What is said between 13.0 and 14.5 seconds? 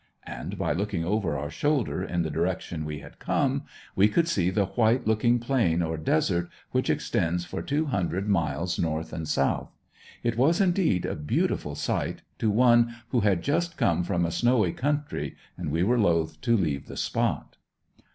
who had just come from a